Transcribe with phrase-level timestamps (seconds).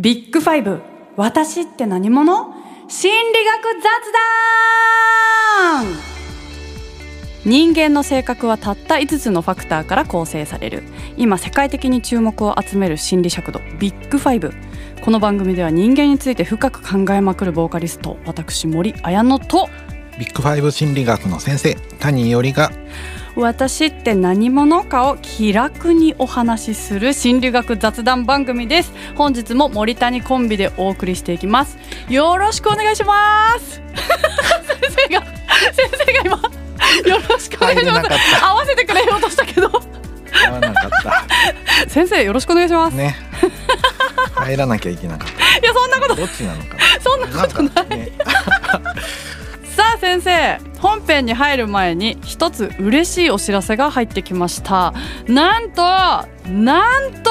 [0.00, 0.80] ビッグファイブ、
[1.16, 2.54] 私って何者？
[2.86, 4.12] 心理学雑
[5.82, 5.86] 談！
[7.44, 10.84] 人間の性格はたった5つのファクターから構成される。
[11.16, 14.52] 今世界的に注目を集める心理尺度ビッグファイブ。
[15.04, 19.68] この番組では人間について深く考えまくるボーカリスト私森彩乃と
[20.16, 22.70] ビッグファイブ心理学の先生谷伊織が
[23.38, 28.92] 私って何者かを気楽にお話しする心理学雑談番組です。
[29.14, 31.78] 本日も森谷コンビでお送りしていきます。
[32.08, 33.80] よろしくお願いします。
[33.94, 35.24] 先生が
[35.72, 38.44] 先生が今よろしくお願いします。
[38.44, 39.68] 合わせてくれようとしたけど。
[39.68, 40.90] 合わなかっ
[41.88, 43.16] 先生よろしくお願いします、たね。
[44.34, 45.28] 入らなきゃいけなかっ
[45.62, 47.98] いやそんなことたどっちなのかそんななことない。
[47.98, 48.08] ね。
[49.76, 54.94] さあ先生本編に入る前に一つ嬉しいお知らせが入ってきました。
[55.26, 57.30] なんとなんと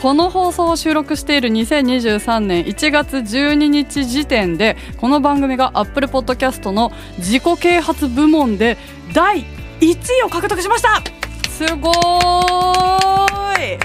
[0.00, 8.76] この放送を収録している2023年1月12日時点でこの番組が Apple Podcast の自己啓発部門で
[9.14, 9.44] 第
[9.80, 11.02] 1位を獲得しました。
[11.50, 13.78] すごーい。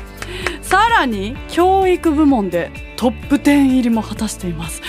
[0.61, 4.81] さらに教育部門でトップ10入りも果たしています。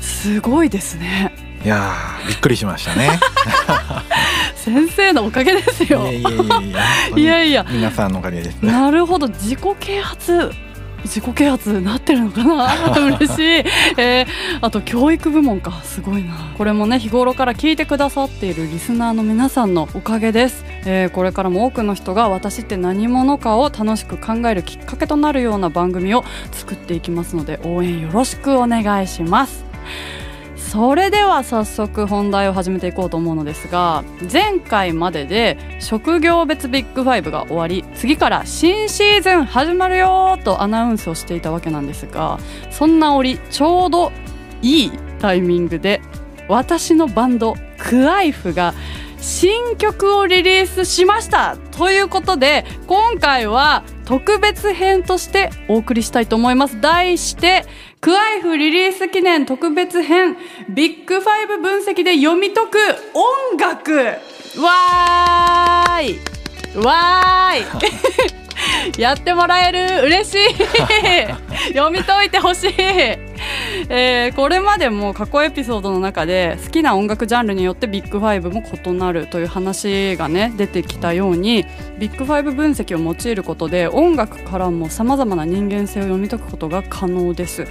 [0.00, 1.43] すごいですね。
[1.64, 3.18] いやーびっくりしましたね。
[4.54, 6.06] 先生のおかげですよ。
[7.16, 7.64] いやいや。
[7.70, 8.60] 皆さんのおかげです。
[8.60, 9.28] ねなるほど。
[9.28, 10.52] 自己啓発
[11.04, 12.68] 自己啓発なってるのかな。
[13.16, 13.42] 嬉しい、
[13.96, 14.26] えー
[14.60, 15.80] あと教育部門か。
[15.84, 16.34] すごいな。
[16.58, 29.64] これもね日頃から聞いてくださっているリスナーの皆さんのおかげです、えーこれからも多くの人が私って何者かを楽しく考えるきっかけとなるような番組を作っていきますので応援よろしくお願いします
[30.74, 42.40] それでは早速本題を始めていこうと思うのですが前回までで職業別ビッグファイブが終わり次から新シーズン始まるよとアナウンスをしていたわけなんですが
[42.72, 44.10] そんな折ちょうど
[44.62, 46.02] いいタイミングで
[46.48, 48.74] 私のバンドクアイフが
[49.18, 56.78] 新曲をリリースしましたということで今回は特別編としてお送りしたいと思います。
[56.80, 57.64] 題して
[58.04, 60.36] クアイフリリース記念特別編
[60.68, 62.78] ビッグファイブ分析で読み解く
[63.14, 63.94] 音楽。
[64.62, 66.18] わーい。
[66.84, 69.00] わーい。
[69.00, 70.02] やってもらえる？
[70.04, 70.38] 嬉しい。
[71.72, 72.72] 読み解いてほしい、
[73.88, 81.64] えーこれまでも過去エピソードの中で好きな音楽ジャンルによってビッグファイブも異なるという話がね出てきたように
[81.98, 87.66] ビッグファイブ分析を用いることで音楽からもさまざまな人間性を読み解くことが可能です。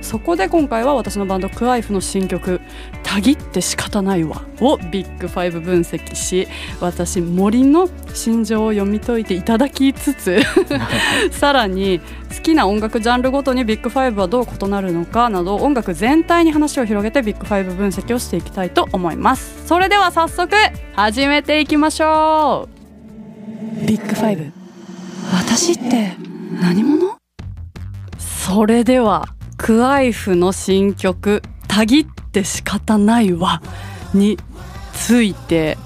[0.00, 2.60] そこで今回は私のバンド Qaijff の新曲
[3.02, 6.48] 「たぎって仕方ないわ」をビッグファイブ分析し
[6.80, 10.40] 私森の心情を読み解いていただきつつ
[11.30, 12.00] さらに
[12.34, 19.66] 好きな音楽ジャンルごとにビッグファイブはどう異なるのかなど音楽全体に話を広げてビッグファイブ分析をしていきたいと思います。
[19.66, 20.54] それでは早速
[20.94, 22.68] 始めていきましょ
[23.82, 23.86] う。
[23.86, 24.52] ビッグファイブ。
[25.32, 26.16] 私って
[26.60, 27.16] 何者？
[28.18, 29.28] それでは
[29.62, 33.60] クワイフの新曲「たぎって仕方ないわ」
[34.14, 34.38] に
[34.94, 35.76] ついて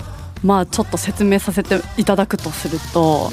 [0.45, 3.33] まあちょっと説明させていただくとすると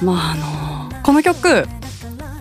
[0.00, 1.68] まああのこの曲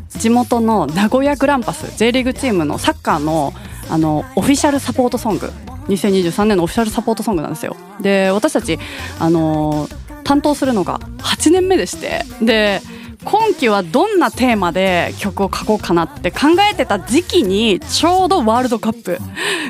[0.08, 3.54] 地元の名古屋グランパス J リーグチームのサッカーの
[3.90, 5.52] あのオフィシャルサポートソング
[5.90, 7.76] 2023年のオフィシャルサポートソングなんですよ。
[8.00, 8.80] で私たち
[9.20, 9.90] あの
[10.24, 12.82] 担当するのが8年目でしてで
[13.23, 16.39] 今期はどんなテーマで曲を書こうかなって考
[16.72, 19.17] えてた時期にちょうどワールドカップ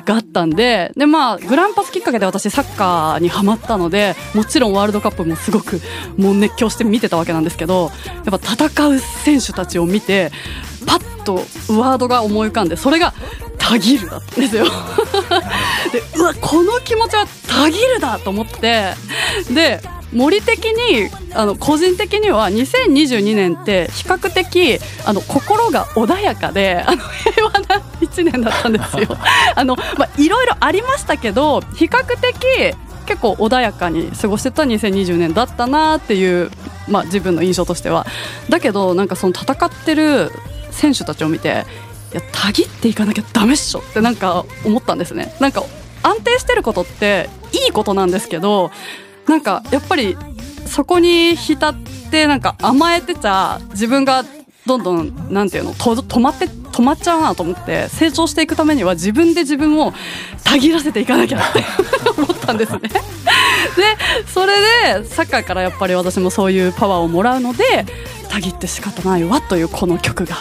[0.06, 5.80] があったんででまあグランパスきっかけで私サッカーにハマったのでもちろんワールドカップもすごく
[6.18, 7.90] もう熱狂して見てたわけなんですけど
[8.26, 10.32] やっぱ戦う選手たちを見て
[10.88, 11.36] パッと
[11.74, 13.14] ワードが思い浮かんでそれが
[13.60, 14.66] 「たぎる」だったんですよ。
[15.92, 18.94] でうわこの気持ちはたぎるだと思って
[19.52, 19.82] で
[20.14, 27.60] 森的にあの個人的には2022年って比較的あの心が穏やかであの平和な
[28.00, 29.18] 1年だったんですよ。
[29.56, 32.76] あのまあ、いろいろありましたけど比較的
[33.06, 36.52] 結構穏やかに過ごしてた2020年だったなっていう、
[36.88, 38.06] まあ、自分の印象としては。
[38.50, 40.32] だけどなんかその戦ってる
[40.78, 41.66] 選手たちを見て
[42.14, 45.36] いやたぎっていかなきゃダメっしょってなんか思ったんですね。
[45.40, 45.64] なんか
[46.04, 48.72] 安定してることっていいことなんですけど
[49.28, 50.18] なんかやっぱり
[50.66, 51.76] そこに浸っ
[52.12, 54.24] てなんか甘えてちゃ自分が
[54.66, 59.94] どんどんなんていうのと止まって止まっちゃうなと思って成長していくためには自分で自分を
[60.44, 61.64] たぎらせていかなきゃって
[62.22, 62.80] 思ったんですね。
[62.80, 62.92] で
[64.34, 64.54] それ
[65.02, 67.86] でサッカーからやっぱり私もそういうパワーをもらうので
[68.30, 70.38] たぎって仕方ないわというこの曲が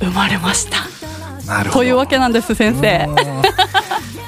[0.00, 0.78] 生まれました。
[1.46, 1.80] なるほど。
[1.80, 3.08] というわけなんです先生。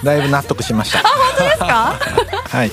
[0.05, 1.01] だいぶ納得しました。
[1.43, 1.95] ですか？
[2.51, 2.71] はい。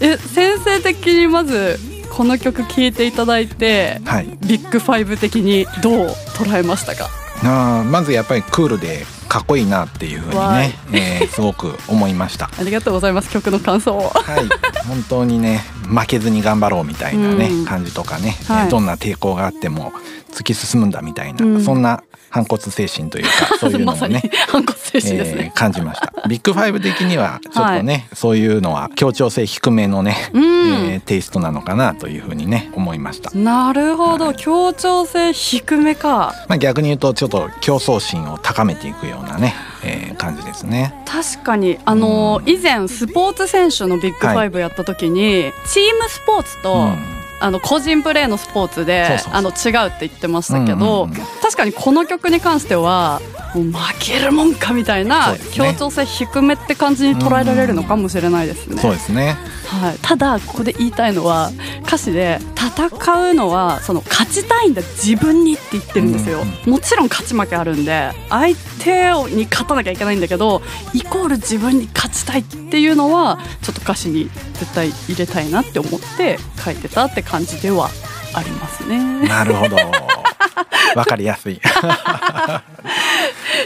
[0.00, 1.78] え先生的にまず
[2.10, 4.28] この曲聴いていただいてはい。
[4.42, 7.08] ビッグファイブ的にどう捉えましたか？
[7.42, 12.48] あーまずやっぱりクールでかっこいいなっていうふうにわね、えーすごく思いました。
[12.58, 14.10] ありがとうございます曲の感想を。
[14.10, 14.48] はい。
[14.88, 17.64] 本当にね負けずに頑張ろうみたいなね、うん。
[17.64, 18.64] 感じとかね、はい。
[18.66, 19.92] えーどんな抵抗があっても
[20.32, 21.64] 突き進むんだみたいな、うん。
[21.64, 26.12] そんな反骨精神というか そういうのまさにをね 反骨精神ですね、えー感じました。
[26.28, 30.44] ビッグファイブ的にはちょっとね、そういうのは協調性低めのね、うん。
[30.44, 34.34] えーテイストなのかなというふうにね思いました、なるほど。
[34.34, 36.34] 協調性低めか。
[36.48, 39.54] まあ、逆に言うとちょっと競争心を高めていくようなね、
[39.84, 40.94] えー感じですね。
[41.06, 51.26] 確かにあの以前スポーツ選手のビッグファイブやった時に、チームスポーツと、うんあの個人プレーのスポーツであの違うって言ってましたけど、うんうんうん。
[51.40, 53.20] 確かにこの曲に関しては
[53.54, 58.80] もう負けるもんかみたいそな協調性低めって感じに捉えられるのかもしれないですね。
[58.80, 59.36] そうですね。
[59.68, 61.50] はい、ただここで言いたいのは
[61.86, 66.72] 歌詞で戦うのはその勝ちたいんだ自分にって言ってるんですよ、うん。
[66.72, 70.62] もちろん勝ち負けあるんで相手に勝たなきゃいけないんだけど
[70.94, 77.88] イコール自分に勝ちたいっていうのはちょっと歌詞に絶対入れたいなって思って書いてたって感じでは
[78.34, 79.26] ありますね。
[79.28, 79.76] なるほど。
[80.96, 81.60] わかりやすい。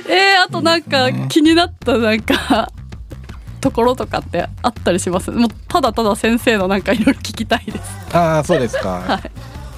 [0.08, 2.70] えー、あとなんか気になったなんか
[3.60, 5.30] ところとかってあったりします？
[5.30, 7.78] もうただただ先生のなんかいろいろ聞きたいです。
[8.16, 9.30] ああそうですか、 はい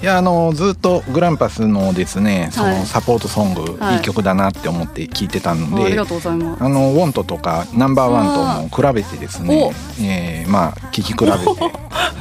[0.05, 2.77] いやあのずっとグランパスのですねそはい。
[2.77, 3.95] のサポートソング、はい。
[3.95, 6.63] い、い曲だなって思って聞いてたので、ありがとうございます。
[6.63, 11.37] あのウォントとかナンバーワンとも比べてですねお、えーまあ聞き比べて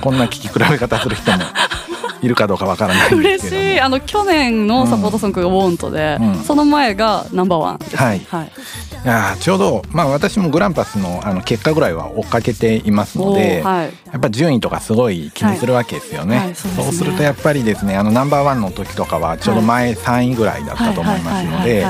[0.01, 1.39] こんな聞き比べ方する人も
[2.23, 3.79] いるかどうかわからない嬉しい。
[3.79, 6.35] あの去年のサポートソングが「ウォントで、うん。
[6.43, 8.27] その前がナンバーワンです、はい。
[8.31, 8.51] はい、い
[9.07, 13.93] やーちょうど、まあ、私もグランパスのあの結果ぐらいは追っかけていますので、はい。
[14.11, 16.85] やっぱ順位とかすごい気にするわけですよね,、はいはいそうですね。
[16.85, 21.85] そうするとやっぱりですねあのナンバーワンの時とかはちょうど前3位ぐらいだったと思いますので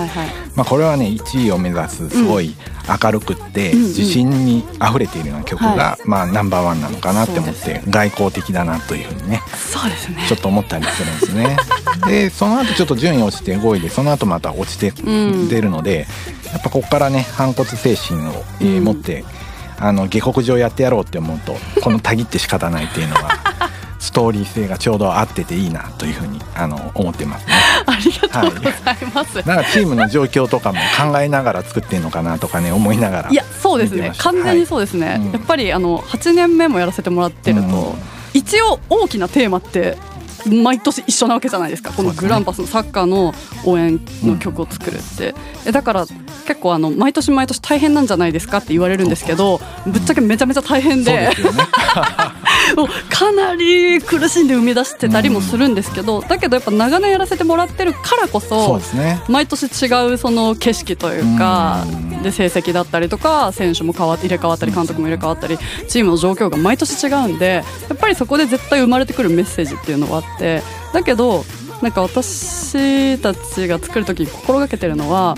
[0.54, 2.54] まあこれはね1位を目指すすごい
[3.02, 10.24] 明るくって自信にあふれているような曲はがまあナンバーワンなのかなって思って外交的だなというふうにねそうですね。
[10.28, 11.56] ちょっと思ったりするんですね。
[12.06, 15.48] でその後ちょっと順位落ちて5位でその後また落ちてうん。
[15.48, 16.06] 出るので、
[16.52, 19.24] やっぱここからね反骨精神を、持って
[19.78, 23.30] あの下克上やってやろうって思うとこのたぎって仕方ないっていうのは
[23.98, 27.54] ストーリー性がちょうど合ってていいなというふうにあの思ってますね。
[28.10, 34.12] ありがとうございます、なんかチームの状況とかも考えながら作ってんのかなとかね思いながらいやそうですね。
[34.18, 35.18] 完全にそうですね、はい。
[35.18, 35.32] うん。
[35.32, 37.94] やっぱりあの8年目もやらせてもらってると、うん。
[38.34, 39.96] 一応大きなテーマって
[40.46, 41.92] 毎年一緒なわけじゃないですか。
[41.92, 43.32] このグランパスのサッカーの
[43.64, 45.34] 応援の曲を作るって、
[45.66, 46.06] えだから
[46.46, 51.12] 結構あの毎年毎年大変なんじゃないですかって言われるんですけどぶっちゃけめちゃめちゃ大変で。
[51.12, 51.64] ですよね。
[52.76, 59.22] もうかなり苦しんで生み出してたりもするんですけど、だけどやっぱ長年やらせてもらってるからこそうそですね。
[59.28, 65.58] 毎年違うその景色というかうんで成績だったりとか選手も変わって入れ替わったり監督も入れ替わったり
[65.88, 70.62] チームの状況が毎年違うんでやっぱりそこで絶対生まれてくるメッセージっていうのはあって
[70.92, 71.44] だけど
[71.82, 75.36] なんか私たちが作る時に心がけてるのは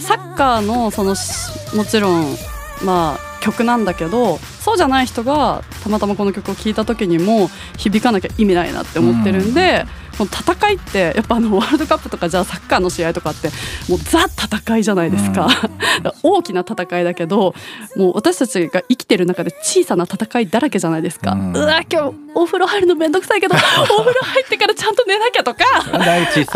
[0.00, 2.36] サッカーのそのしもちろん
[2.82, 13.48] まあ曲なんだけどそうじゃない人がたまたまこの曲を聴いた時にも響かなきゃ意味ないなって思ってるんで、この戦いってやっぱあのワールドカップとかじゃあサッカーの試合とかって
[13.88, 15.48] もうザ戦いじゃないですか、
[16.22, 17.54] 大きな戦いだけど
[17.96, 25.64] もう私たちが生きてる中で小さな戦いだらけじゃないですか、ううんわ今日お風呂入るのめんどくさいけど お風呂入ってからちゃんと寝なきゃとか。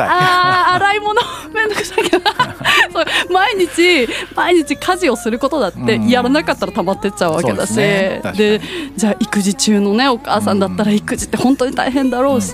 [0.08, 1.20] あー洗い物
[1.52, 2.24] めんどくさいけど。
[2.92, 6.08] そう毎日毎日家事をすることだってうん。
[6.08, 8.92] やらなかったら溜まってっちゃうわけだし、そうですね。
[8.96, 12.52] じゃあ育児中のねお母さんだったら育児って本当に大変だろうし、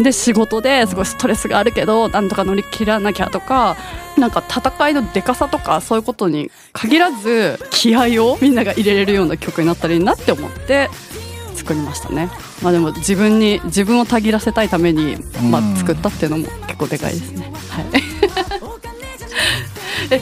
[0.00, 3.76] で仕事ですごいストレスがあるけどなんとか乗り切らなきゃとか
[4.18, 10.90] なんか戦いのでかさとかそういうことに限らず気合をみんなが入れれるような曲になったらいいなって思って
[11.54, 12.28] 作りましたね。
[12.62, 15.16] まあでも自分に自分をたぎらせたいために
[15.50, 17.52] まうんあ作ったっていうのも結構でかいですね。
[17.70, 17.84] はい。
[20.10, 20.20] え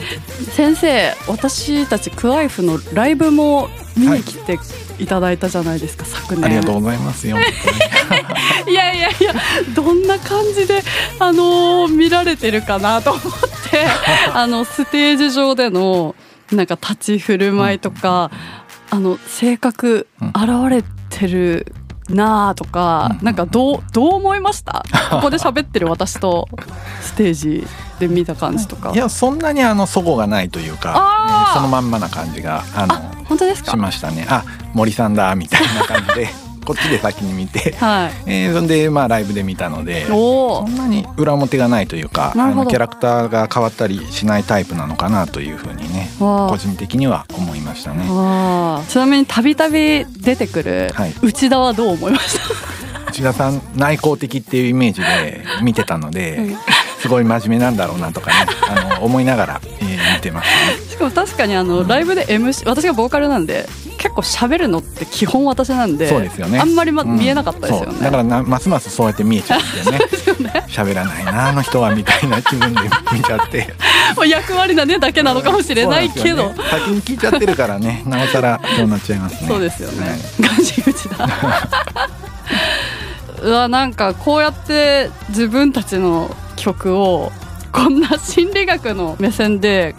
[0.51, 4.57] 先生私たちクワイフのライブも見に来て
[4.99, 6.45] いただいたじゃないですか、昨年。
[6.45, 7.37] ありがとうございますよ。
[8.67, 9.33] いやいやいや
[9.75, 10.83] どんな感じで、
[11.19, 13.23] あのー見られてるかなと思っ
[13.69, 13.85] て
[14.33, 16.15] あのステージ上での
[16.51, 18.31] なんか立ち振る舞いとか、
[18.89, 20.29] あの性格うん。
[20.29, 21.73] 現れてる
[22.09, 23.25] なあとか、うん。
[23.25, 24.83] なんかどうどう思いました？
[25.09, 26.47] ここで喋ってる私と
[27.01, 27.67] ステージ
[27.99, 28.91] で見た感じとか。
[28.91, 33.71] いやそんなにあの齟齬がないというか、そのまんまな感じがあのあ本当ですか？
[33.71, 34.25] しましたね。
[34.29, 34.43] あ
[34.73, 36.29] 森さんだみたいな感じで
[36.63, 38.11] こっちで先に見て、 はい。
[38.25, 48.05] えーそんでまあライブで見たのでそんなに裏表がないというかあのキャラクターが変わったりしないタイプなのかなというふうにね個人的には思いましたね。
[48.87, 51.13] ちなみにたびたび出てくるはい。
[51.21, 52.41] 内田はどう思いました、
[53.09, 56.57] 内田さん内向的っていうイメージで見てたので、うん
[57.03, 60.77] すごい真面目なんだろうなとかねあの思いながら、えー見てましたね。
[60.89, 63.65] しかも確かにあのライブで MC 私がボーカルなんで
[63.97, 66.59] 結構喋るのって基本私なんでそうですよね。
[66.59, 67.17] あんまり、まうん。
[67.17, 67.99] 見えなかったですよね。
[68.01, 69.99] だからなますますそうやって見えちゃうんでね。
[70.67, 72.81] 喋らないなあの人はみたいな気分で
[73.11, 73.73] 見ちゃって。
[74.15, 76.49] まあ役割なねだけなのかもしれないけど。
[76.49, 76.55] ね。
[76.69, 78.03] 先に聞いちゃってるからね。
[78.05, 79.47] なおさらそうなっちゃいますね。
[79.47, 80.07] そうですよね。
[80.07, 80.19] はい。
[80.57, 81.29] ガチ口だ。
[83.41, 87.31] うわなんかこうやって自分たちの曲を
[87.71, 89.95] こんな心理学の目線で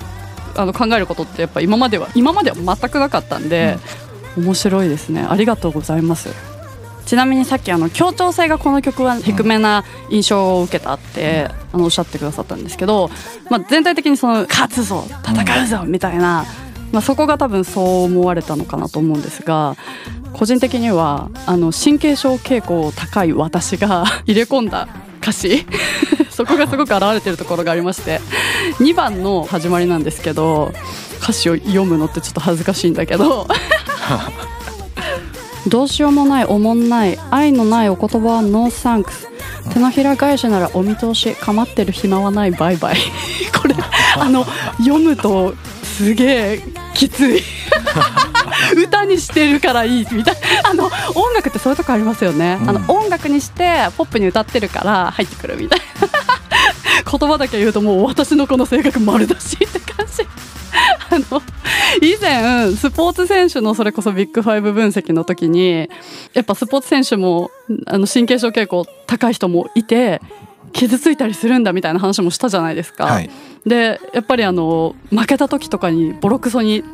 [0.57, 3.79] あの考えることってやっぱ今までは今までは全くなかったんで、
[4.37, 5.27] 面白いですね。
[5.29, 6.31] ありがとうございます。
[7.07, 13.11] ちなみにさっきあの協調性がこの曲は低めな印象を受けたって、あのおっしゃってくださったんですけど、
[13.51, 16.45] まあ、全体的にその勝つぞ戦うぞみたいな、
[16.93, 19.77] まあ、そこが多分そう思われたのかなと思うんですが
[20.33, 24.89] 個人的にはあの神経症傾向高い私が 入れ込んだ
[25.25, 25.65] 歌詞。
[26.31, 28.21] そこがすごく表れてるところがありまして。
[28.81, 30.73] 2番の始まりなんですけど
[31.23, 33.49] 歌詞を読むのってちょっと恥ずかしいんだけど。
[35.67, 39.29] どうしようもないおもんない愛のないお言葉はノーサンクス。
[39.73, 42.97] 手のひら返しならお見通し構ってる暇はないバイバイ。
[43.59, 43.75] これ
[44.17, 44.47] あの
[44.79, 46.63] 読むとすげえ
[46.93, 47.43] きつい
[48.77, 50.71] 歌にしてるからいいみたいな。
[50.71, 55.85] あの音楽ってそういうとこありますよね、あのうん音楽にしてポップに歌ってるから入ってくるみたいな。
[57.19, 60.27] 言葉だけ言うともう私のこの性格丸出しって感じ。
[61.11, 61.43] あの
[62.03, 65.89] 以前スポーツ選手のそれこそビッグファイブ分析の時に
[66.33, 67.51] やっぱスポーツ選手も
[67.87, 70.21] あの神経症傾向高い人もいて
[70.75, 73.05] 傷ついたりするんだみたいな話もしたじゃないですか。
[73.07, 73.31] はい。
[73.65, 76.85] でやっぱりあの負けた時とかにボロクソに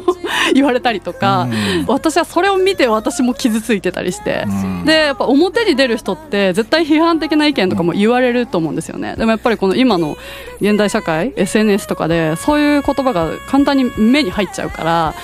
[0.54, 1.86] 言われたりとか、うん。
[1.86, 4.44] 私はそれを見て私も傷ついてたりして。
[4.46, 4.84] うん。
[4.84, 9.16] でやっぱ表に出る人って絶対批判的な意見とかも言われると思うんですよね。
[9.16, 10.18] でもやっぱりこの今の
[10.60, 15.14] 現代社会 SNS とかでそういう言葉が簡単に目に入っちゃうから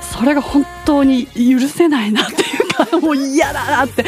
[0.00, 4.04] それが本当に許せないなっていうかもう嫌だなって。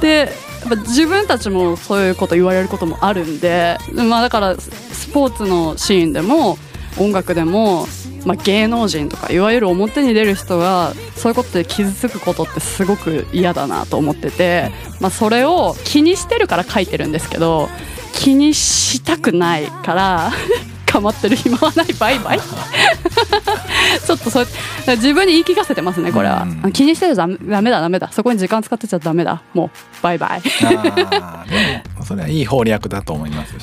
[0.00, 6.58] でやっぱ自分たちもそういうこと言われることもあるんでまあだからスポーツのシーンでも
[6.98, 7.86] 音楽でも
[8.24, 17.68] まあ、芸能人とかいわゆる表に出る人がそういうことで傷つくことってすごく嫌だなと思ってて、まあ、それを気にしてるから書いてるんですけど
[18.12, 20.32] 気にしたくないから
[20.86, 21.86] 構ってる暇はない。
[21.98, 22.40] バイバイ。
[24.04, 24.46] ちょっとそう
[24.86, 28.10] 自分に言い聞かせてますねこれは、うん気にしてるとダメダメだダメだ。
[28.12, 29.42] そこに時間使ってちゃダメだ。
[29.52, 29.70] もう
[30.02, 30.42] バイバイ。
[32.04, 33.54] それはいい攻略だと思います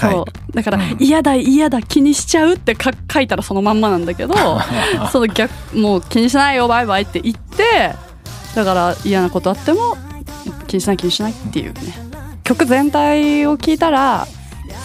[0.00, 0.54] そう、はい。
[0.54, 0.96] だから、うん。
[0.98, 4.34] 嫌だ嫌だ気にしちゃうってか書いたらそのまんまなんだけど
[5.12, 7.94] その逆もう気にしないよバイバイって言って
[8.54, 9.96] だから嫌なことあっても
[10.66, 11.80] 気にしない気にしないっていうね。
[12.42, 14.26] 曲全体を聞いたら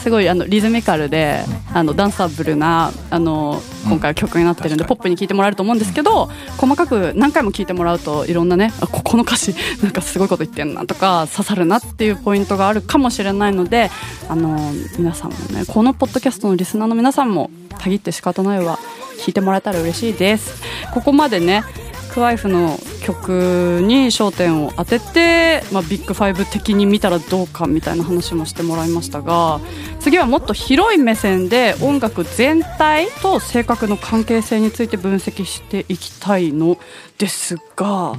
[0.01, 1.43] すごいあのリズミカルで
[1.73, 6.25] あのダンサブルなあの今回は曲になってるんで、うんポップに聴いてもらえると思うんですけど
[6.57, 13.91] 細かく何回も聴いてもらうといろんなねあここの歌詞 なんかすごいこと言ってんなとか刺さるなっていうポイントがあるかもしれないので
[14.27, 18.79] あの皆さんもねこのポッドキャストのリスナーの皆さんも「たぎって仕方ないわ」
[19.19, 20.63] 聞いてもらえたら嬉しいです。
[20.93, 21.63] ここまでね
[22.09, 29.59] クワイフの曲に焦点を当てて、まあ、ビッグファイブ的に見たらどうかみたいな話もしてもらいましたが
[29.99, 36.77] 次はもっと広い目線で音楽全体と性格の関係性について分析していきたいの
[37.17, 38.15] ですが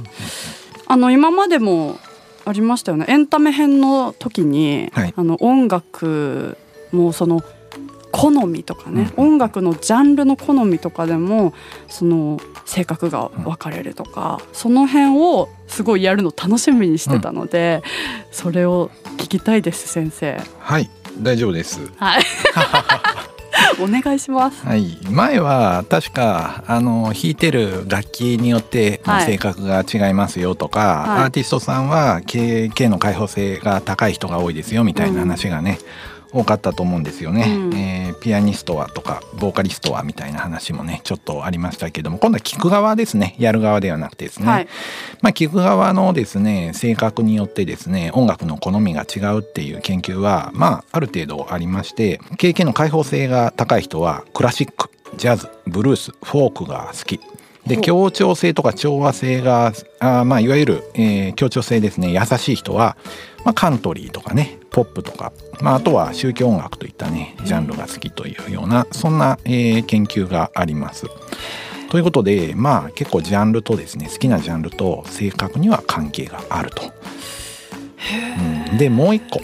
[0.87, 1.99] あの今までも
[2.45, 3.05] ありましたよね。
[3.07, 5.13] エンタメ編の時に、はい。
[5.15, 6.57] あの音楽
[6.91, 7.41] もその
[8.11, 11.53] 好みとかね、音楽のジャンルの好みとかでも
[11.87, 17.81] その性格が分かれるとか、その辺をすごいやるの楽しみにしてたので、
[18.31, 20.39] それを聞きたいです先生。
[20.59, 20.89] はい
[21.19, 21.79] 大丈夫です。
[21.97, 22.23] はい。
[23.79, 24.65] お願いします。
[24.65, 29.25] はい、前は確かあの弾いてる楽器によってはい。
[29.25, 31.23] 性格が違いますよとか、はい。
[31.23, 35.79] アーティストさんは経経の開放性が高い人が多いですよみたいな話がね、
[36.31, 37.73] 多かったと思うんですよね、うん。
[37.73, 43.35] えーピアニストはとかボーカリストはみたいな話もねちょっとありましたけども今度は聞く側ですね。
[43.39, 44.67] やる側ではなくてですね、はい。
[45.21, 57.19] まあ、聞く側のですね性格によってですね音楽の好みが違うっていう研究はまあある程度ありまして経験の開放性が高い人はクラシックジャズブルースフォークが好き
[57.65, 62.11] で協調性とか調和性があーまあいわゆる、えー協調性ですね。
[62.11, 62.97] 優しい人は、
[63.45, 71.07] まあ、カントリーとかねポップとか、まあ、あとは宗教音楽といったねジャンルが好きというようなそんな、えー研究があります。
[71.89, 76.83] ということでまあ結構ジャンルとですね好きなジャンルと性格には関係があると。
[78.71, 78.77] うん。
[78.77, 79.41] でもう一個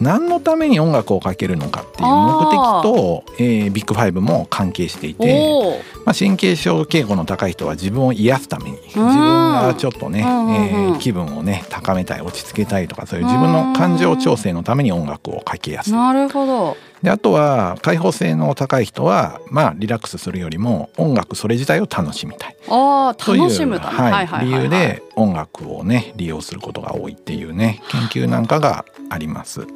[0.00, 10.54] 何のために音楽をかけるのかっていう目的と、えービッグファイブも関係していて、まあ、神経症傾向の高い人は自分を癒すために自分がちょっとね、うんうんうん。
[10.54, 15.92] えー気分をね高めたい落ち着けたいとかそういう自分の感情調整のために音楽をかけやすい。
[15.92, 22.56] なるほどであとは開放性の高い人はまあリラックスするよりも音楽それ自体を楽しみたい。
[22.68, 23.34] ああと。
[23.34, 24.46] いう楽しむため、はい。
[24.46, 29.66] 理由で音楽をね利用することが多いっていうね研究なんかがあります。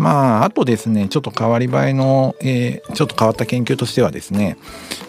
[0.00, 4.56] まああとですねちょっと変わり映えの、えーちょっと変わった研究としてはですね、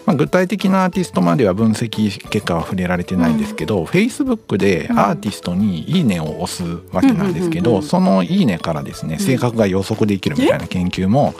[0.06, 7.88] まあ、具体的なアーティストまでは分析結果は触れられてないんですけど、Facebook でアーティストに「いいね」を押すわけなんですけど、うんうんうんうん。
[7.88, 11.34] その「いいね」からですね性格が予測できるみたいな研究も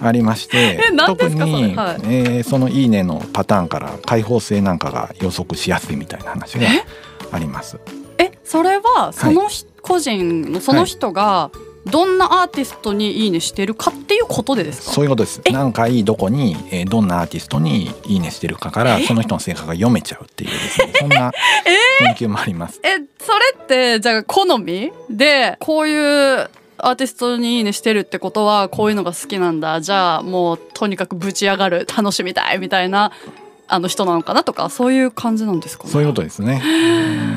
[0.00, 2.00] ありまして 特に、はい。
[2.04, 6.66] えーその「いいね」のパターンから開放性なんかが予測しやすいみたいな話が
[7.32, 7.78] あります。
[8.18, 11.50] えそれはそのひ、個人のその人が
[11.90, 14.92] どんなアーティストにいいねしてるかっていうことでですか？
[14.92, 15.40] そういうことです。
[15.52, 21.32] 何回どこに、えーどんなアーティストにいいねしてるかからその人の性格が読めちゃうっていうですねそんな
[22.16, 22.80] 研究もあります。
[22.82, 25.94] えそれってじゃあ好みでこうい
[26.34, 33.12] うアーティストにいいねしてるってことはこういうのが好きなんだじゃあもうとにかくぶち上がる楽しみたいみたいな
[33.68, 36.62] あの人なのかなとかそういう感じなんですかねそういうことですね。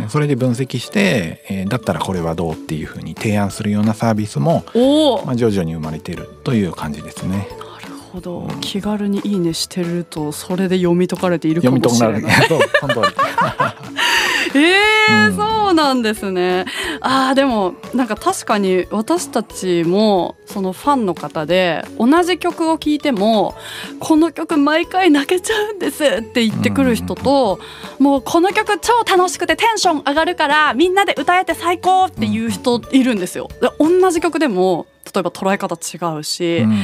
[0.04, 7.48] うんそれで分析して、えーだったらこれはどうっていうふうに提案するようなサービスも、おお、まあ、徐々に生まれているという感じですね。
[7.60, 12.48] なるほど気軽にいいねしてるとそれで読み解かれているか読みもしれない解かれる。
[12.48, 13.16] そうその通り。
[14.56, 15.36] えーうん。
[15.36, 16.66] そうなんですね。
[17.02, 23.56] あーでもなんか確かに私たちもそのファンの方で同じ曲を聴いても
[24.00, 27.60] この曲毎回泣けちゃうんですって言ってくる人と、
[28.00, 33.50] もうこの曲超楽しくてテンション上がるからみんなで歌えて最高っていう人いるんですよ。
[33.62, 36.80] で同じ曲でも例えば捉え方違うし、うん。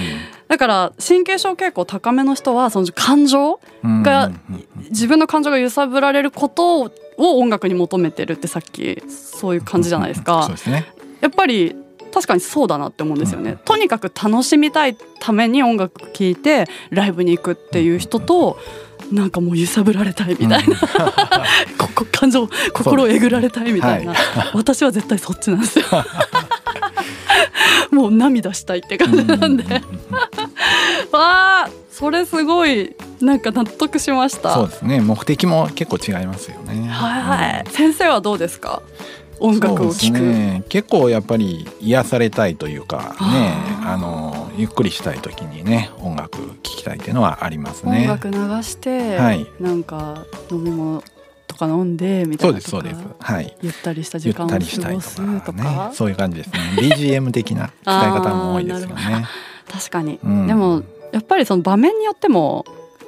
[0.47, 4.65] だから神経症傾向高めの人はその感情うんがうんうん。
[4.89, 10.47] 自分の感情が揺さぶられることを音楽に求めてるってさっきそういう感じじゃないですか。
[10.49, 10.85] ですね。
[11.21, 11.75] やっぱり
[12.13, 13.57] 確かにそうだなって思うんですよね、うん。
[13.57, 18.57] とにかく楽しみたいために音楽聴いてライブに行くっていう人と
[19.11, 20.79] なんかもう揺さぶられたいみたいな、
[21.77, 24.13] ここ感情心をえぐられたいみたいな、
[24.53, 25.85] 私は絶対そっちなんですよ。
[27.91, 29.71] もう涙したいって感じなんで、うん。
[29.71, 29.81] うんうん
[31.11, 34.53] わあそれすごいなんか納得しました。
[34.53, 34.99] そうですね。
[34.99, 36.89] 目的も結構違いますよね。
[36.89, 37.71] はいはい、うん。
[37.71, 38.81] 先生はどうですか？
[39.39, 43.53] 音楽を聴く、ね、結構やっぱり癒されたいというかね
[43.85, 48.07] あのゆっくりしたい時にね音楽聴きたいっていうのはあります音ね。
[48.07, 49.45] 楽流して、はい。
[49.59, 51.01] なんか飲み物
[51.47, 53.15] とか飲んでみたそいうなとかですそうです。
[53.19, 53.57] はい。
[53.61, 55.41] ゆったりした時間を過ごすとか？
[55.41, 56.59] かねそういう感じですね。
[56.77, 59.25] BGM 的な使い方も多いですよね。
[59.71, 60.47] 確かに、うん。
[60.47, 60.83] でも
[61.15, 62.65] やっぱりその場面によっても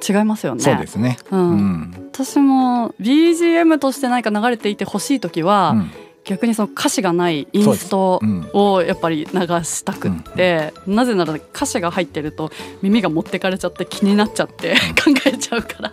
[0.08, 1.18] 違いますよねそうですね。
[1.30, 2.10] ううんん。
[2.10, 5.90] 私も BGM として何か流れていてほしい時は、うん
[6.24, 12.50] 逆にその歌詞がないインストうんをやっぱり流したくって、なぜなら歌詞が入ってると
[12.82, 15.90] 耳が持ってかれちゃって気になっちゃって考えちゃうから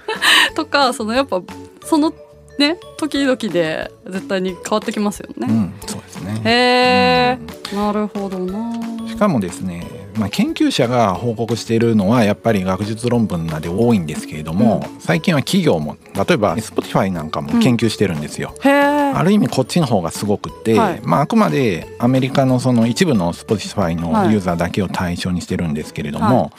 [0.56, 1.42] とかそのやっぱ
[1.84, 2.14] その
[2.58, 5.48] ね時々で絶対に変わってきますよね。
[5.50, 6.40] うん、そうですね。
[6.44, 8.72] へうんえ、なるほどな。
[9.06, 18.54] しかもですね、まあ、研究者が報告しているのはやっぱり学術論文なんで多いんですけれども、最近は企業も例えば Spotify なんかも研究してるんですよ。
[18.62, 18.72] へえ。
[19.14, 21.00] ある意味こっちの方がすごくって、はい。
[21.04, 23.96] まあ、あくまでアメリカのその一部の Spotify はい。
[23.96, 26.50] のユーザーだけを対象にしてるんですけれども、は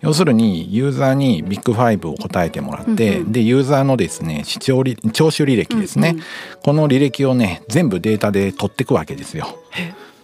[0.00, 3.32] 要するにユーザーにビッグファイブを答えてもらって、うんうん。
[3.32, 6.24] でユーザーのですね視聴履聴取履歴ですね、うんうん。
[6.62, 9.46] この履歴をね全部データで取っていくわけですよ。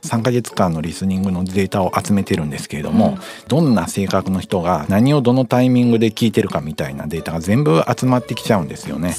[0.05, 3.19] へ3ヶ月間のリスニングのデータを集めてるんですけれども、うん。
[3.49, 9.15] どんな性格の人が何をどのタイミングで聞いてるかみたいなデータが全部集まってきちゃうんですよね。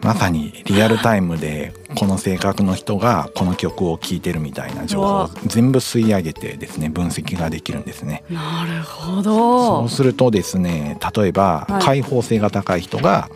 [0.00, 8.22] まさにリアルタイムでこの性格の人がこの曲を聴いてるみたいな情報を全部吸い上げてですね分析ができるんですね。
[8.30, 11.82] なるほそどうするとですね例えばはい。
[11.82, 13.28] 開放性が高い人が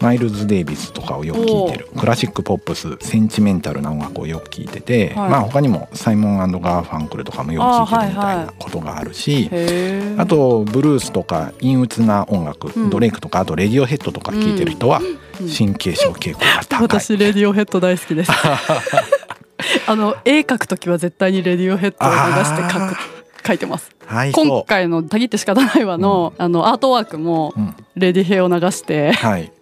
[0.00, 1.88] マイルズ・デイビスとかをよく聴いてる。
[1.96, 5.30] クラシックポップスセンチメンタルな音楽をよく聴いてて、はい。
[5.30, 9.44] まあ他にもサイモンガーファンクルとかもよく聴いてるみたいあはいはないことがあるし。
[9.44, 12.90] へえあとブルースとか陰鬱な音楽、うん。
[12.90, 15.00] ドレイクとかあとレディオヘッドとか聴いてる人は
[15.40, 15.48] うん。
[15.48, 16.82] 神経症傾向が高い。
[17.00, 18.32] 私レディオヘッド大好きです。
[19.86, 22.96] あの絵描くときは絶対にレディオヘッドを流して描あく
[23.42, 23.90] 描いてます。
[24.06, 29.52] はい今そ回の「たぎって仕方ないわの」あのアートワークもう、うん、レディヘを流してはい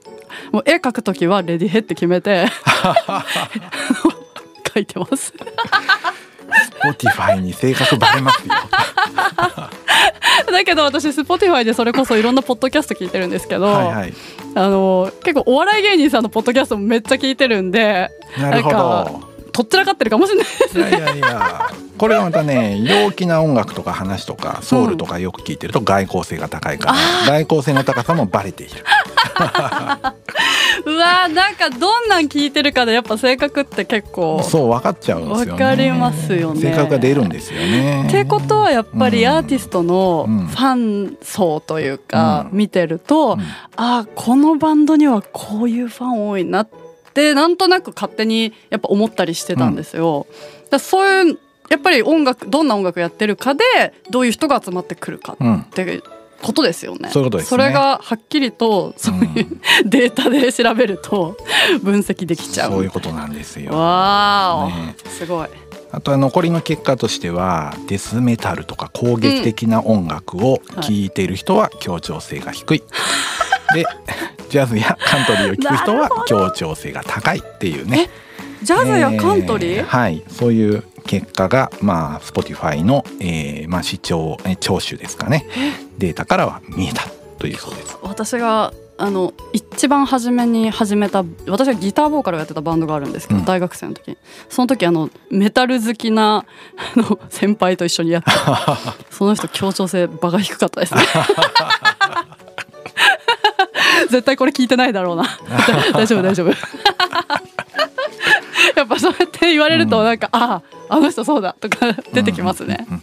[0.53, 2.47] もう絵描くときはレディヘって決めて
[4.75, 5.33] 描いてます。
[6.83, 8.55] Spotify に性格バレますよ。
[10.53, 14.15] だけど私 Spotify でそれこそいろんなポッドキャスト聞いてるんですけど、はいはい。
[14.55, 19.34] あの結構お笑い芸人さんのポッドキャストもめっちゃ聞いてるんでなるほど。
[19.55, 20.47] とっちらかってるかもしれない。
[20.47, 21.71] ですいやいやいや。
[21.97, 26.95] これはまたね陽気な音楽とか話とかソウルとかよく聞いてると外交性が高いから、
[27.27, 28.75] 外交性の高さもバレている。
[30.87, 35.53] うわーなんかどんなん聞いてるかでやっぱ性格って結構そう分かっちゃうんですよね。
[35.53, 36.61] わかりますよね。
[36.61, 38.07] 性格が出るんですよね。
[38.09, 39.31] ってことはやっぱりうん。
[39.31, 40.47] アーティストのうん。
[40.49, 42.59] ファン層というかうん。
[42.59, 43.41] 見てると、うん。
[43.77, 46.84] あーこのバンドにはこういうファン多いなって
[47.35, 50.27] なんとなく勝手にやっぱ思ったりしてたんですよ。
[50.31, 51.39] だからそういう
[51.71, 53.65] やっぱり音楽どんな音楽やってるかで
[54.11, 55.59] どういう人が集まってくるかうん。
[55.61, 56.03] って
[56.43, 57.09] ことですよね。
[57.11, 57.49] そういうことですね。
[57.51, 61.37] それがはっきりとそういう、データで調べると
[61.83, 62.73] 分析できちゃう。
[62.73, 63.73] そういうことなんですよ。
[63.73, 64.97] わーお、ね。
[65.07, 65.49] すごい。
[65.91, 72.83] あとは残りの結果としてはデスメタルとか攻撃的な音楽を聴いている人は協調性が低い、
[73.75, 73.85] で
[74.49, 78.09] ジャズやカントリーを聴く人は協調性が高いっていうね。
[78.63, 80.23] ジャズやカントリー、えーはい。
[80.29, 85.47] そういう結果がまあ Spotify の、えーまあ、視聴えー聴取ですかね。
[85.99, 87.03] データからは見えた
[87.39, 87.99] というそうです。
[88.03, 93.45] 私があの一番初めに始めた私がギターボーカルをやってたバンドがあるんですけど、うん。
[93.45, 94.17] 大学生の時。
[94.49, 96.47] その時あのメタル好きな
[96.97, 98.31] あの先輩と一緒にやって
[99.11, 101.03] その人協調性場が低かったですね
[104.11, 105.25] 絶対これ聞いてないだろうな。
[105.93, 106.51] 大丈夫大丈夫。
[108.77, 113.03] やっぱそうやって言われるとなんか、あああの人そうだとか 出てきますね、うんうん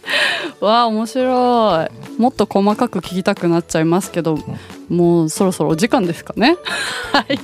[0.60, 2.20] わあ面白い。
[2.20, 4.38] もっと細かく聞きたくなっちゃいますけど、
[4.88, 6.56] もうそろそろお時間ですかね？
[7.12, 7.38] はい。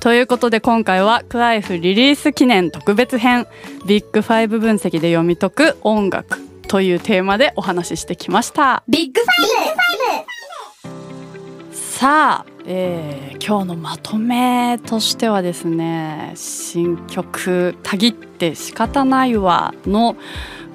[0.00, 3.46] ということで今回はクワイフリリース記念特別編
[3.86, 8.82] ビッグファイブ分析で読み解く音楽というテーマでお話ししてきました。
[8.88, 9.26] ビッグフ
[11.98, 20.14] さあ、えー今日のまとめとしてはですね新曲「たぎって仕方ないわ」の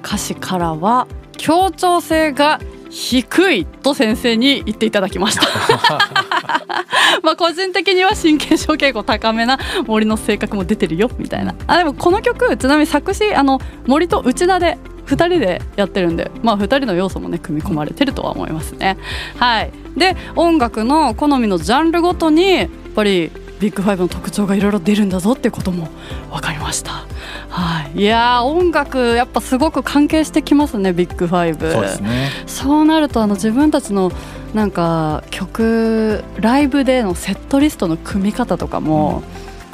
[0.04, 1.06] 歌詞からは
[1.36, 2.58] 協調性が
[2.90, 5.42] 低いと先生に言っていただきました。
[7.22, 11.54] まあ個人的には神経症傾向高めな森の性格も出てるよみたいな。
[11.68, 18.96] あでもこの曲ちなみに作詞あの森と内田で2人でやってるんでまあ2人の要素もね組み込まれてるとは思いますね。
[19.38, 25.88] はいで音楽の好みのジャンルごとにやっぱりビッグファイブの特徴がいろいろ出るんだぞってことも
[26.30, 27.06] 分かりました。
[27.48, 31.70] はい、いやー音楽やっぱすごく関係してきますねビッグファイブ。
[31.70, 34.10] そうですねそうなるとあの自分たちの
[34.54, 39.22] なんか曲ライブでのセットリストの組み方とかも、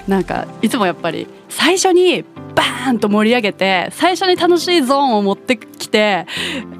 [0.06, 6.26] なんかいつもやっぱり最初にバーンと盛り上げて最初に楽しいゾーンを持ってきて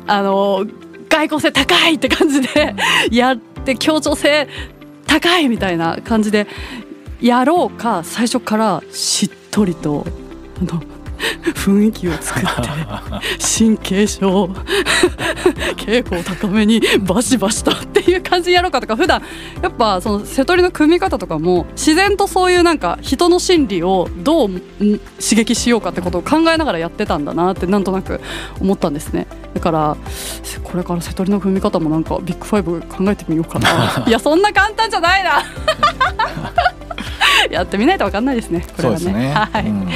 [0.07, 0.67] あの
[1.09, 2.75] 外交性高いって感じで
[3.11, 4.49] やって協調性
[5.07, 6.47] 高いみたいな感じで
[7.21, 10.07] やろうか最初からしっとりと。
[10.61, 10.98] あの
[11.55, 12.49] 雰囲気を作って
[13.59, 14.47] 神経症
[15.77, 19.23] 稽古を高めにバシバシとっていう感じにやろうかとか普段
[19.63, 24.61] やっぱその瀬戸りの組み方とかも自然とそういうなんか人の心理をどうん
[25.21, 28.21] 刺激しようかってことを考えながらやってたんだなってなんとなく
[28.61, 29.97] 思ったんですねだから
[30.63, 34.05] これからセトリの組み方もなんかビッグファイブ考えてみようかな。
[34.07, 35.43] いやそんな簡単じゃないな。
[37.51, 39.13] やってみないと分かんないですねこれはね。
[39.13, 39.89] ね、はい、うん。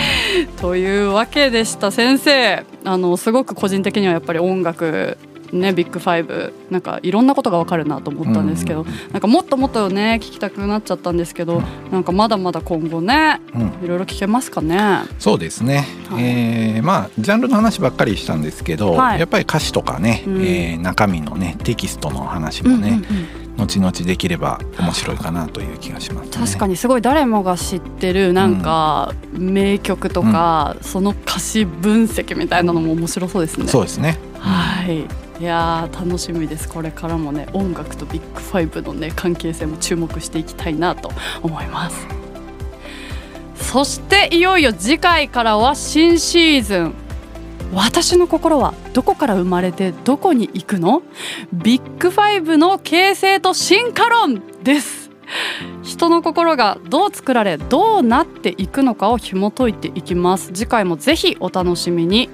[0.60, 1.90] というわけでした。
[1.90, 5.16] 先生あのすごく個人的にはやっぱり音楽
[5.52, 13.84] ねビッグファイブなんかいろんなことがわかるなと思ったんですけど、うんなんかもっともっとね聞きたくなっちゃったんですけど、うんなんかまだまだ今後ねうん。
[13.84, 15.02] いろいろ聞けますかね？
[15.18, 16.24] そうですね、はい。
[16.24, 19.20] えーまあジャンルの話ばっかりしたんですけど、はい。
[19.20, 20.42] やっぱり歌詞とかね、うん。
[20.42, 23.02] えー中身のねテキストの話もね、
[23.56, 33.68] 後々できれば面白いかなという気がします、ね、確かにすごい誰もが知ってるなんか名曲とか、その歌詞分析みたいなのも面白そうですね。
[33.68, 35.06] そうですね、はい。
[35.40, 36.68] いや楽しみです。
[36.68, 41.10] これからもね音楽とビッグファイブのね関係性も注目していきたいなと
[41.42, 42.06] 思います。
[43.56, 46.94] そしていよいよ次回からは新シーズン
[47.74, 51.02] 私の心はどこから生まれてどこに行くの？
[51.52, 55.10] ビッグファイブの形成と進化論です。
[55.82, 60.52] 人の心がどう作られどうなっていくのかを紐解いていきます。
[60.52, 62.28] 次回もぜひお楽しみに。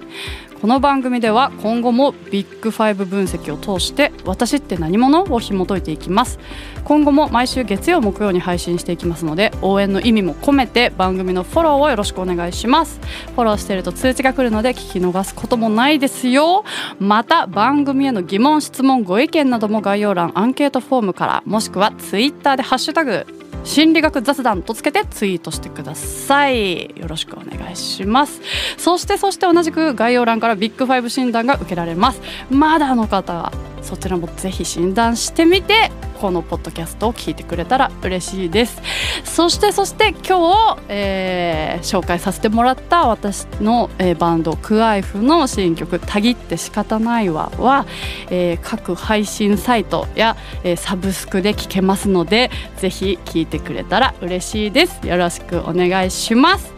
[0.61, 6.41] この番組では今後もビッグファイブ分析を通して私って何者を紐解いていきます。
[6.83, 12.99] 今後も毎週月曜木曜に配信していきますので応援の意味も込めて番組のフォローをよろしくお願いします。
[13.37, 16.65] フォローしていると通知が来るので聞き逃すこともないですよ。
[16.99, 23.27] また番組への疑問質問ご意見なども概要欄アンケートフォームからもしくはツイッターでハッシュタグ
[23.69, 26.99] 心理学雑談とつけてツイートしてください。
[26.99, 28.41] よろしくお願いします。
[28.79, 32.23] そしてそして同じく概要欄からビッグファイブ診断が受けられます。
[32.51, 38.83] まだの方はそちらもぜひ診断してみてこのポッドキャストを聞いてくれたら嬉しいです。
[39.25, 47.87] そしてそして今日、えー、紹介させてもらった私の、えー、バンドクアイフの新曲「たぎって仕方ないわは」
[48.31, 55.07] えー、各配信サイトや、えー、サブスクで聴けますのでぜひ聴いてくれたら嬉しいです。
[55.07, 56.73] よろしくお願いします。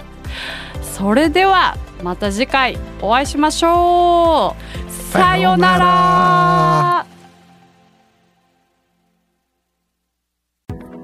[0.82, 4.79] それではまた次回お会いしましょう。
[5.10, 7.06] さようなら。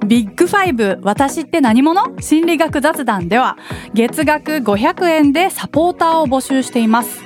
[0.07, 2.21] ビッグファイブ私って何者？
[2.21, 3.57] 心理学雑談では
[3.93, 7.26] 月額500円でサポーターを募集しています